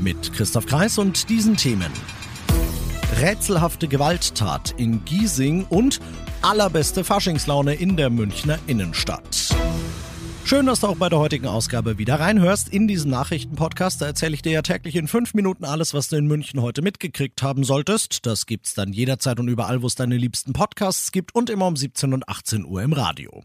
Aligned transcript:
Mit 0.00 0.32
Christoph 0.32 0.64
Kreis 0.64 0.96
und 0.96 1.28
diesen 1.28 1.58
Themen. 1.58 1.92
Rätselhafte 3.20 3.86
Gewalttat 3.86 4.74
in 4.78 5.04
Giesing 5.04 5.66
und 5.68 6.00
allerbeste 6.40 7.04
Faschingslaune 7.04 7.74
in 7.74 7.98
der 7.98 8.08
Münchner 8.08 8.58
Innenstadt. 8.66 9.54
Schön, 10.46 10.64
dass 10.64 10.80
du 10.80 10.86
auch 10.86 10.96
bei 10.96 11.10
der 11.10 11.18
heutigen 11.18 11.46
Ausgabe 11.46 11.98
wieder 11.98 12.18
reinhörst 12.18 12.70
in 12.70 12.88
diesen 12.88 13.10
Nachrichtenpodcast. 13.10 14.00
Da 14.00 14.06
erzähle 14.06 14.34
ich 14.34 14.40
dir 14.40 14.52
ja 14.52 14.62
täglich 14.62 14.96
in 14.96 15.06
fünf 15.06 15.34
Minuten 15.34 15.66
alles, 15.66 15.92
was 15.92 16.08
du 16.08 16.16
in 16.16 16.26
München 16.26 16.62
heute 16.62 16.80
mitgekriegt 16.80 17.42
haben 17.42 17.62
solltest. 17.62 18.24
Das 18.24 18.46
gibt's 18.46 18.72
dann 18.72 18.94
jederzeit 18.94 19.38
und 19.38 19.48
überall, 19.48 19.82
wo 19.82 19.86
es 19.86 19.96
deine 19.96 20.16
liebsten 20.16 20.54
Podcasts 20.54 21.12
gibt 21.12 21.34
und 21.34 21.50
immer 21.50 21.66
um 21.66 21.76
17 21.76 22.14
und 22.14 22.26
18 22.26 22.64
Uhr 22.64 22.82
im 22.82 22.94
Radio. 22.94 23.44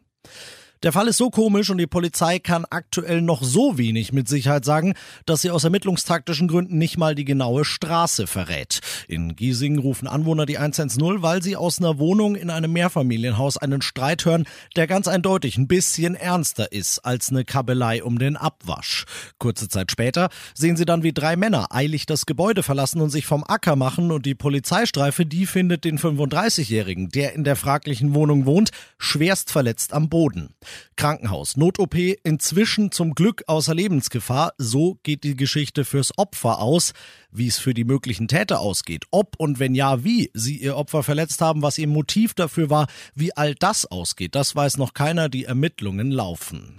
Der 0.86 0.92
Fall 0.92 1.08
ist 1.08 1.18
so 1.18 1.32
komisch 1.32 1.72
und 1.72 1.80
die 1.80 1.88
Polizei 1.88 2.38
kann 2.38 2.64
aktuell 2.70 3.24
noch 3.24 3.42
so 3.42 3.80
wenig 3.80 4.14
mit 4.14 4.28
Sicherheit 4.28 4.66
sagen, 4.66 4.94
dass 5.26 5.42
sie 5.42 5.50
aus 5.50 5.64
ermittlungstaktischen 5.64 6.48
Gründen 6.48 6.78
nicht 6.78 7.00
mal 7.00 7.16
die 7.16 7.26
genaue 7.26 7.66
Straße 7.66 8.28
verrät. 8.28 8.82
In 9.08 9.36
Giesing 9.36 9.80
rufen 9.80 10.08
Anwohner 10.08 10.46
die 10.46 10.60
110, 10.60 11.24
weil 11.24 11.42
sie 11.42 11.56
aus 11.56 11.80
einer 11.80 11.98
Wohnung 11.98 12.36
in 12.36 12.52
einem 12.52 12.72
Mehrfamilienhaus 12.72 13.58
einen 13.58 13.82
Streit 13.82 14.26
hören, 14.26 14.46
der 14.76 14.86
ganz 14.86 15.08
eindeutig 15.08 15.58
ein 15.58 15.68
bisschen 15.68 16.14
ernster 16.14 16.72
ist 16.72 17.00
als 17.00 17.32
eine 17.32 17.46
Kabelei 17.46 18.04
um 18.04 18.20
den 18.20 18.38
Abwasch. 18.38 19.06
Kurze 19.40 19.68
Zeit 19.68 19.90
später 19.90 20.30
sehen 20.54 20.78
sie 20.78 20.86
dann, 20.86 21.02
wie 21.02 21.14
drei 21.14 21.36
Männer 21.36 21.66
eilig 21.72 22.06
das 22.06 22.28
Gebäude 22.28 22.62
verlassen 22.62 23.02
und 23.02 23.10
sich 23.10 23.26
vom 23.26 23.44
Acker 23.44 23.76
machen 23.76 24.12
und 24.12 24.28
die 24.28 24.36
Polizeistreife, 24.36 25.26
die 25.26 25.48
findet 25.48 25.84
den 25.84 25.98
35-Jährigen, 25.98 27.10
der 27.10 27.34
in 27.34 27.44
der 27.44 27.56
fraglichen 27.56 28.14
Wohnung 28.14 28.46
wohnt, 28.46 28.70
schwerst 29.00 29.52
verletzt 29.52 29.92
am 29.92 30.10
Boden. 30.10 30.54
Krankenhaus, 30.96 31.58
Not-OP, 31.58 31.96
inzwischen 32.24 32.92
zum 32.92 33.16
Glück 33.16 33.44
außer 33.48 33.74
Lebensgefahr. 33.74 34.54
So 34.58 35.00
geht 35.04 35.24
die 35.24 35.36
Geschichte 35.36 35.86
fürs 35.86 36.18
Opfer 36.18 36.60
aus. 36.60 36.94
Wie 37.32 37.48
es 37.48 37.58
für 37.58 37.74
die 37.74 37.84
möglichen 37.84 38.30
Täter 38.30 38.62
ausgeht, 38.62 39.06
ob 39.12 39.36
und 39.38 39.60
wenn 39.60 39.76
ja, 39.76 40.06
wie 40.06 40.32
sie 40.34 40.58
ihr 40.58 40.78
Opfer 40.78 41.04
verletzt 41.04 41.42
haben, 41.42 41.62
was 41.62 41.78
ihr 41.78 41.88
Motiv 41.88 42.34
dafür 42.34 42.70
war, 42.70 42.88
wie 43.14 43.36
all 43.36 43.56
das 43.56 43.86
ausgeht, 43.86 44.36
das 44.36 44.56
weiß 44.56 44.78
noch 44.78 44.94
keiner. 44.94 45.28
Die 45.28 45.44
Ermittlungen 45.44 46.12
laufen. 46.12 46.78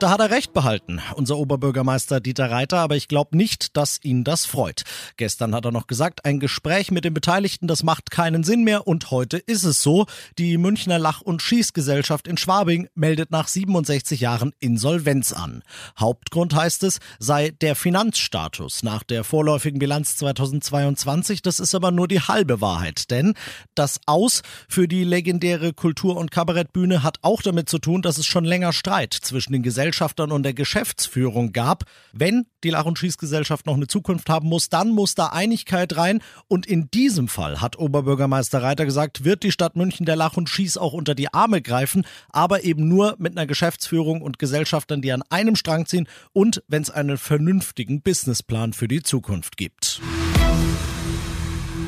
Da 0.00 0.08
hat 0.08 0.20
er 0.20 0.30
recht 0.30 0.54
behalten, 0.54 1.02
unser 1.16 1.36
Oberbürgermeister 1.36 2.20
Dieter 2.20 2.50
Reiter, 2.50 2.78
aber 2.78 2.96
ich 2.96 3.06
glaube 3.06 3.36
nicht, 3.36 3.76
dass 3.76 4.02
ihn 4.02 4.24
das 4.24 4.46
freut. 4.46 4.84
Gestern 5.18 5.54
hat 5.54 5.66
er 5.66 5.72
noch 5.72 5.88
gesagt, 5.88 6.24
ein 6.24 6.40
Gespräch 6.40 6.90
mit 6.90 7.04
den 7.04 7.12
Beteiligten, 7.12 7.66
das 7.66 7.82
macht 7.82 8.10
keinen 8.10 8.42
Sinn 8.42 8.64
mehr 8.64 8.86
und 8.86 9.10
heute 9.10 9.36
ist 9.36 9.64
es 9.64 9.82
so. 9.82 10.06
Die 10.38 10.56
Münchner 10.56 10.98
Lach- 10.98 11.20
und 11.20 11.42
Schießgesellschaft 11.42 12.28
in 12.28 12.38
Schwabing 12.38 12.88
meldet 12.94 13.30
nach 13.30 13.46
67 13.46 14.20
Jahren 14.20 14.54
Insolvenz 14.58 15.34
an. 15.34 15.62
Hauptgrund 15.98 16.54
heißt 16.54 16.82
es, 16.84 17.00
sei 17.18 17.50
der 17.50 17.76
Finanzstatus 17.76 18.82
nach 18.82 19.02
der 19.02 19.22
vorläufigen 19.22 19.80
Bilanz 19.80 20.16
2022. 20.16 21.42
Das 21.42 21.60
ist 21.60 21.74
aber 21.74 21.90
nur 21.90 22.08
die 22.08 22.22
halbe 22.22 22.62
Wahrheit, 22.62 23.10
denn 23.10 23.34
das 23.74 24.00
Aus 24.06 24.40
für 24.66 24.88
die 24.88 25.04
legendäre 25.04 25.74
Kultur- 25.74 26.16
und 26.16 26.30
Kabarettbühne 26.30 27.02
hat 27.02 27.18
auch 27.20 27.42
damit 27.42 27.68
zu 27.68 27.78
tun, 27.78 28.00
dass 28.00 28.16
es 28.16 28.24
schon 28.24 28.46
länger 28.46 28.72
Streit 28.72 29.12
zwischen 29.12 29.52
den 29.52 29.62
Gesellschaften 29.62 29.89
Gesellschaftern 29.90 30.30
und 30.30 30.44
der 30.44 30.54
Geschäftsführung 30.54 31.52
gab. 31.52 31.82
Wenn 32.12 32.46
die 32.62 32.70
Lach- 32.70 32.84
und 32.84 32.96
Schießgesellschaft 32.96 33.66
noch 33.66 33.74
eine 33.74 33.88
Zukunft 33.88 34.30
haben 34.30 34.48
muss, 34.48 34.68
dann 34.68 34.90
muss 34.90 35.16
da 35.16 35.26
Einigkeit 35.26 35.96
rein. 35.96 36.20
Und 36.46 36.64
in 36.64 36.92
diesem 36.92 37.26
Fall, 37.26 37.60
hat 37.60 37.76
Oberbürgermeister 37.76 38.62
Reiter 38.62 38.84
gesagt, 38.84 39.24
wird 39.24 39.42
die 39.42 39.50
Stadt 39.50 39.74
München 39.74 40.06
der 40.06 40.14
Lach 40.14 40.36
und 40.36 40.48
Schieß 40.48 40.76
auch 40.76 40.92
unter 40.92 41.16
die 41.16 41.34
Arme 41.34 41.60
greifen, 41.60 42.04
aber 42.28 42.62
eben 42.62 42.86
nur 42.86 43.16
mit 43.18 43.36
einer 43.36 43.48
Geschäftsführung 43.48 44.22
und 44.22 44.38
Gesellschaftern, 44.38 45.02
die 45.02 45.10
an 45.10 45.24
einem 45.28 45.56
Strang 45.56 45.86
ziehen 45.86 46.06
und 46.32 46.62
wenn 46.68 46.82
es 46.82 46.90
einen 46.90 47.18
vernünftigen 47.18 48.00
Businessplan 48.00 48.72
für 48.72 48.86
die 48.86 49.02
Zukunft 49.02 49.56
gibt. 49.56 50.00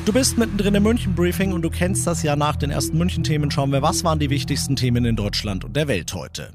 Du 0.05 0.11
bist 0.11 0.37
mittendrin 0.37 0.75
im 0.75 0.83
München-Briefing 0.83 1.53
und 1.53 1.61
du 1.61 1.69
kennst 1.69 2.05
das 2.05 2.23
ja 2.23 2.35
nach 2.35 2.57
den 2.57 2.71
ersten 2.71 2.97
München-Themen. 2.97 3.49
Schauen 3.51 3.71
wir, 3.71 3.81
was 3.81 4.03
waren 4.03 4.19
die 4.19 4.29
wichtigsten 4.29 4.75
Themen 4.75 5.05
in 5.05 5.15
Deutschland 5.15 5.63
und 5.63 5.77
der 5.77 5.87
Welt 5.87 6.13
heute. 6.13 6.51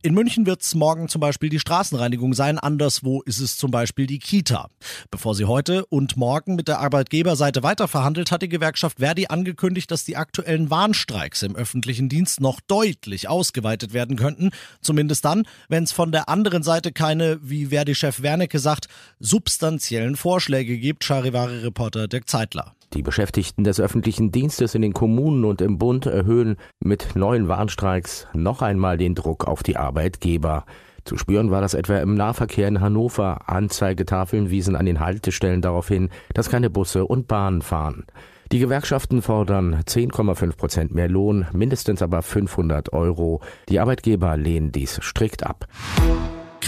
In 0.00 0.14
München 0.14 0.46
wird 0.46 0.62
es 0.62 0.76
morgen 0.76 1.08
zum 1.08 1.20
Beispiel 1.20 1.48
die 1.48 1.58
Straßenreinigung 1.58 2.32
sein, 2.32 2.60
anderswo 2.60 3.20
ist 3.22 3.40
es 3.40 3.56
zum 3.56 3.72
Beispiel 3.72 4.06
die 4.06 4.20
Kita. 4.20 4.68
Bevor 5.10 5.34
sie 5.34 5.46
heute 5.46 5.86
und 5.86 6.16
morgen 6.16 6.54
mit 6.54 6.68
der 6.68 6.78
Arbeitgeberseite 6.78 7.64
weiterverhandelt, 7.64 8.30
hat 8.30 8.42
die 8.42 8.48
Gewerkschaft 8.48 9.00
Verdi 9.00 9.26
angekündigt, 9.26 9.90
dass 9.90 10.04
die 10.04 10.16
aktuellen 10.16 10.70
Warnstreiks 10.70 11.42
im 11.42 11.56
öffentlichen 11.56 12.08
Dienst 12.08 12.40
noch 12.40 12.60
deutlich 12.60 13.28
ausgeweitet 13.28 13.92
werden 13.92 14.16
könnten. 14.16 14.50
Zumindest 14.82 15.24
dann, 15.24 15.42
wenn 15.68 15.82
es 15.82 15.90
von 15.90 16.12
der 16.12 16.28
anderen 16.28 16.62
Seite 16.62 16.92
keine, 16.92 17.40
wie 17.42 17.66
Verdi-Chef 17.66 18.22
Wernicke 18.22 18.60
sagt, 18.60 18.86
substanziellen 19.18 20.14
Vorschläge 20.14 20.78
gibt, 20.78 21.02
Charivari-Reporter 21.02 22.06
Dirk 22.06 22.28
Zeitler. 22.28 22.76
Die 22.94 23.02
Beschäftigten 23.02 23.64
des 23.64 23.80
öffentlichen 23.80 24.32
Dienstes 24.32 24.74
in 24.74 24.82
den 24.82 24.94
Kommunen 24.94 25.44
und 25.44 25.60
im 25.60 25.78
Bund 25.78 26.06
erhöhen 26.06 26.56
mit 26.80 27.16
neuen 27.16 27.46
Warnstreiks 27.46 28.26
noch 28.32 28.62
einmal 28.62 28.96
den 28.96 29.14
Druck 29.14 29.46
auf 29.46 29.62
die 29.62 29.76
Arbeitgeber. 29.76 30.64
Zu 31.04 31.16
spüren 31.16 31.50
war 31.50 31.60
das 31.60 31.74
etwa 31.74 31.98
im 31.98 32.14
Nahverkehr 32.14 32.68
in 32.68 32.80
Hannover. 32.80 33.48
Anzeigetafeln 33.48 34.50
wiesen 34.50 34.76
an 34.76 34.86
den 34.86 35.00
Haltestellen 35.00 35.62
darauf 35.62 35.88
hin, 35.88 36.08
dass 36.34 36.50
keine 36.50 36.70
Busse 36.70 37.06
und 37.06 37.28
Bahnen 37.28 37.62
fahren. 37.62 38.06
Die 38.52 38.58
Gewerkschaften 38.58 39.20
fordern 39.20 39.82
10,5 39.86 40.56
Prozent 40.56 40.94
mehr 40.94 41.08
Lohn, 41.08 41.46
mindestens 41.52 42.00
aber 42.00 42.22
500 42.22 42.94
Euro. 42.94 43.42
Die 43.68 43.80
Arbeitgeber 43.80 44.38
lehnen 44.38 44.72
dies 44.72 44.98
strikt 45.02 45.44
ab. 45.44 45.66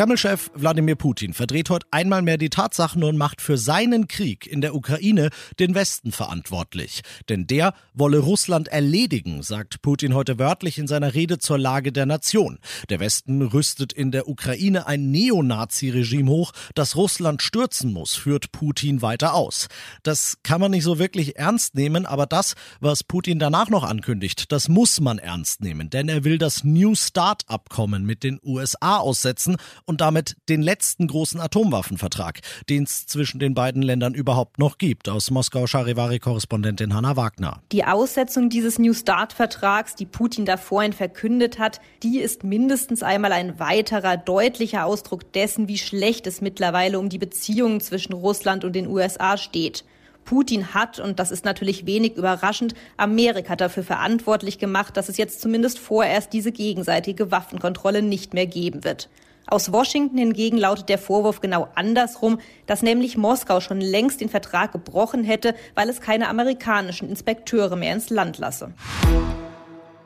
Kreml-Chef 0.00 0.50
Wladimir 0.54 0.96
Putin 0.96 1.34
verdreht 1.34 1.68
heute 1.68 1.86
einmal 1.90 2.22
mehr 2.22 2.38
die 2.38 2.48
Tatsachen 2.48 3.04
und 3.04 3.18
macht 3.18 3.42
für 3.42 3.58
seinen 3.58 4.08
Krieg 4.08 4.46
in 4.46 4.62
der 4.62 4.74
Ukraine 4.74 5.28
den 5.58 5.74
Westen 5.74 6.10
verantwortlich. 6.10 7.02
Denn 7.28 7.46
der 7.46 7.74
wolle 7.92 8.16
Russland 8.16 8.68
erledigen, 8.68 9.42
sagt 9.42 9.82
Putin 9.82 10.14
heute 10.14 10.38
wörtlich 10.38 10.78
in 10.78 10.86
seiner 10.86 11.12
Rede 11.12 11.38
zur 11.38 11.58
Lage 11.58 11.92
der 11.92 12.06
Nation. 12.06 12.60
Der 12.88 12.98
Westen 12.98 13.42
rüstet 13.42 13.92
in 13.92 14.10
der 14.10 14.26
Ukraine 14.26 14.86
ein 14.86 15.10
Neonazi-Regime 15.10 16.30
hoch, 16.30 16.52
das 16.74 16.96
Russland 16.96 17.42
stürzen 17.42 17.92
muss, 17.92 18.14
führt 18.14 18.52
Putin 18.52 19.02
weiter 19.02 19.34
aus. 19.34 19.68
Das 20.02 20.38
kann 20.42 20.62
man 20.62 20.70
nicht 20.70 20.84
so 20.84 20.98
wirklich 20.98 21.36
ernst 21.36 21.74
nehmen, 21.74 22.06
aber 22.06 22.24
das, 22.24 22.54
was 22.80 23.04
Putin 23.04 23.38
danach 23.38 23.68
noch 23.68 23.84
ankündigt, 23.84 24.50
das 24.50 24.70
muss 24.70 24.98
man 24.98 25.18
ernst 25.18 25.60
nehmen, 25.60 25.90
denn 25.90 26.08
er 26.08 26.24
will 26.24 26.38
das 26.38 26.64
New 26.64 26.94
Start-Abkommen 26.94 28.06
mit 28.06 28.22
den 28.22 28.40
USA 28.42 28.96
aussetzen 28.96 29.58
und 29.90 30.00
damit 30.00 30.36
den 30.48 30.62
letzten 30.62 31.08
großen 31.08 31.40
Atomwaffenvertrag, 31.40 32.38
den 32.70 32.84
es 32.84 33.06
zwischen 33.06 33.40
den 33.40 33.54
beiden 33.54 33.82
Ländern 33.82 34.14
überhaupt 34.14 34.58
noch 34.58 34.78
gibt. 34.78 35.08
Aus 35.08 35.32
Moskau 35.32 35.66
Charivari-Korrespondentin 35.66 36.94
Hanna 36.94 37.16
Wagner. 37.16 37.60
Die 37.72 37.84
Aussetzung 37.84 38.48
dieses 38.50 38.78
New 38.78 38.94
Start-Vertrags, 38.94 39.96
die 39.96 40.06
Putin 40.06 40.44
da 40.44 40.56
vorhin 40.56 40.92
verkündet 40.92 41.58
hat, 41.58 41.80
die 42.04 42.20
ist 42.20 42.44
mindestens 42.44 43.02
einmal 43.02 43.32
ein 43.32 43.58
weiterer 43.58 44.16
deutlicher 44.16 44.86
Ausdruck 44.86 45.32
dessen, 45.32 45.66
wie 45.66 45.78
schlecht 45.78 46.28
es 46.28 46.40
mittlerweile 46.40 47.00
um 47.00 47.08
die 47.08 47.18
Beziehungen 47.18 47.80
zwischen 47.80 48.12
Russland 48.12 48.64
und 48.64 48.74
den 48.74 48.86
USA 48.86 49.36
steht. 49.36 49.84
Putin 50.24 50.72
hat, 50.72 51.00
und 51.00 51.18
das 51.18 51.32
ist 51.32 51.44
natürlich 51.44 51.86
wenig 51.86 52.14
überraschend, 52.16 52.74
Amerika 52.96 53.56
dafür 53.56 53.82
verantwortlich 53.82 54.58
gemacht, 54.60 54.96
dass 54.96 55.08
es 55.08 55.16
jetzt 55.16 55.40
zumindest 55.40 55.80
vorerst 55.80 56.32
diese 56.32 56.52
gegenseitige 56.52 57.32
Waffenkontrolle 57.32 58.02
nicht 58.02 58.34
mehr 58.34 58.46
geben 58.46 58.84
wird. 58.84 59.08
Aus 59.50 59.72
Washington 59.72 60.16
hingegen 60.16 60.56
lautet 60.58 60.88
der 60.88 60.98
Vorwurf 60.98 61.40
genau 61.40 61.66
andersrum, 61.74 62.38
dass 62.66 62.82
nämlich 62.82 63.16
Moskau 63.16 63.60
schon 63.60 63.80
längst 63.80 64.20
den 64.20 64.28
Vertrag 64.28 64.70
gebrochen 64.70 65.24
hätte, 65.24 65.56
weil 65.74 65.88
es 65.88 66.00
keine 66.00 66.28
amerikanischen 66.28 67.08
Inspekteure 67.08 67.74
mehr 67.74 67.92
ins 67.92 68.10
Land 68.10 68.38
lasse. 68.38 68.72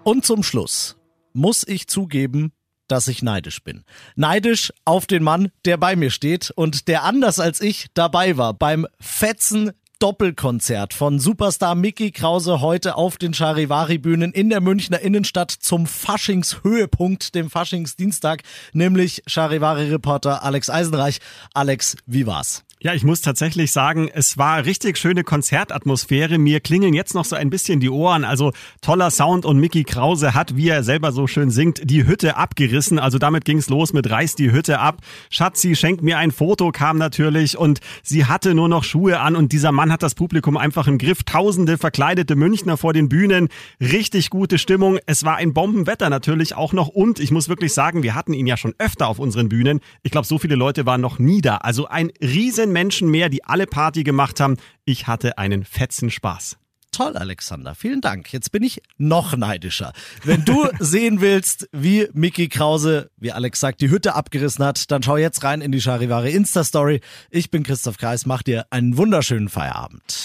Und 0.03 0.25
zum 0.25 0.43
Schluss 0.43 0.97
muss 1.35 1.67
ich 1.69 1.89
zugeben, 1.89 2.53
dass 2.89 3.07
ich 3.07 3.23
neidisch 3.23 3.63
bin. 3.63 3.85
Neidisch 4.17 4.73
auf 4.87 5.07
den 5.07 5.23
Mann, 5.23 5.51
der 5.67 5.77
bei 5.77 5.95
mir 5.95 6.11
steht 6.11 6.51
und 6.51 6.89
der 6.89 7.05
anders 7.05 7.39
als 7.39 7.61
ich 7.61 7.89
dabei 7.93 8.39
war 8.39 8.55
beim 8.55 8.87
Fetzen 8.99 9.73
Doppelkonzert 10.05 10.93
von 10.93 11.19
Superstar 11.19 11.75
Mickey 11.75 12.11
Krause 12.11 12.61
heute 12.61 12.97
auf 12.97 13.17
den 13.17 13.33
Charivari-Bühnen 13.33 14.33
in 14.33 14.51
der 14.51 14.61
Münchner 14.61 15.01
Innenstadt 15.01 15.51
zum 15.51 15.87
Faschingshöhepunkt, 15.87 17.35
dem 17.35 17.49
Faschingsdienstag, 17.49 18.43
nämlich 18.75 19.23
Charivari-Reporter 19.27 20.43
Alex 20.43 20.69
Eisenreich. 20.69 21.21
Alex, 21.55 21.97
wie 22.05 22.27
war's? 22.27 22.65
Ja, 22.85 22.93
ich 22.93 23.03
muss 23.03 23.23
tatsächlich 23.23 23.73
sagen, 23.73 24.11
es 24.13 24.37
war 24.37 24.67
richtig 24.67 24.99
schöne 24.99 25.25
Konzertatmosphäre. 25.25 26.37
Mir 26.37 26.61
klingeln 26.61 26.93
jetzt 26.93 27.15
noch 27.15 27.25
so 27.25 27.35
ein 27.35 27.49
bisschen 27.49 27.81
die 27.81 27.89
Ohren. 27.89 28.25
Also 28.25 28.53
toller 28.83 29.11
Sound 29.11 29.47
und 29.47 29.59
Mickey 29.59 29.85
Krause 29.85 30.35
hat, 30.35 30.55
wie 30.55 30.69
er 30.69 30.83
selber 30.83 31.11
so 31.11 31.27
schön 31.27 31.49
singt, 31.49 31.81
die 31.91 32.07
Hütte 32.07 32.37
abgerissen. 32.37 32.99
Also 32.99 33.17
damit 33.17 33.47
ging's 33.47 33.71
los 33.71 33.95
mit 33.95 34.11
Reiß 34.11 34.35
die 34.35 34.53
Hütte 34.53 34.81
ab. 34.81 35.01
Schatzi 35.31 35.77
schenkt 35.77 36.03
mir 36.03 36.19
ein 36.19 36.31
Foto 36.31 36.73
kam 36.73 36.99
natürlich 36.99 37.57
und 37.57 37.81
sie 38.03 38.27
hatte 38.27 38.55
nur 38.55 38.69
noch 38.69 38.85
Schuhe 38.85 39.19
an 39.19 39.35
und 39.35 39.53
dieser 39.53 39.73
Mann 39.73 39.91
hat 39.91 40.03
das 40.03 40.15
Publikum 40.15 40.59
einfach 40.59 40.87
im 40.87 40.99
Griff. 40.99 41.23
Tausende 41.23 41.79
verkleidete 41.79 42.37
Münchner 42.37 42.77
vor 42.77 42.93
den 42.93 43.09
Bühnen. 43.09 43.49
Richtig 43.81 44.29
gute 44.29 44.59
Stimmung. 44.59 44.99
Es 45.07 45.25
war 45.25 45.37
ein 45.37 45.55
Bombenwetter 45.55 46.11
natürlich 46.11 46.55
auch 46.55 46.75
noch 46.75 46.89
und 46.89 47.19
ich 47.19 47.31
muss 47.31 47.49
wirklich 47.49 47.73
sagen, 47.73 48.03
wir 48.03 48.15
hatten 48.15 48.35
ihn 48.35 48.47
ja 48.47 48.59
schon 48.59 48.75
öfter 48.77 49.09
auf 49.09 49.19
unseren 49.19 49.49
Bühnen. 49.49 49.81
Ich 50.03 50.11
glaube, 50.11 50.27
so 50.27 50.37
viele 50.37 50.55
Leute 50.55 50.85
waren 50.85 51.01
noch 51.01 51.19
nie 51.19 51.41
da. 51.41 51.57
Also 51.57 51.87
ein 51.87 52.13
riesen 52.21 52.74
Menschen 52.75 53.11
mehr, 53.11 53.31
die 53.31 53.45
alle 53.45 53.67
Party 53.67 54.05
gemacht 54.05 54.39
haben. 54.41 54.59
Ich 54.85 55.07
hatte 55.07 55.39
einen 55.39 55.65
fetzen 55.65 56.11
Spaß. 56.11 56.59
Toll, 56.95 57.17
Alexander. 57.17 57.75
Vielen 57.75 58.01
Dank. 58.01 58.33
Jetzt 58.33 58.53
bin 58.53 58.63
ich 58.63 58.81
noch 58.99 59.37
neidischer. 59.37 59.93
Wenn 60.23 60.45
du 60.45 60.69
sehen 60.79 61.21
willst, 61.21 61.69
wie 61.73 62.09
Mickey 62.13 62.49
Krause, 62.49 63.11
wie 63.17 63.33
Alex 63.33 63.59
sagt, 63.59 63.81
die 63.81 63.91
Hütte 63.91 64.15
abgerissen 64.15 64.65
hat, 64.65 64.93
dann 64.93 65.03
schau 65.03 65.17
jetzt 65.17 65.43
rein 65.43 65.61
in 65.61 65.73
die 65.73 65.81
Charivari 65.81 66.31
Insta-Story. 66.31 67.01
Ich 67.31 67.51
bin 67.51 67.65
Christoph 67.65 67.99
Kreis. 67.99 68.27
Mach 68.27 68.43
dir 68.45 68.67
einen 68.71 68.97
wunderschönen 68.97 69.49
Feierabend. 69.49 70.25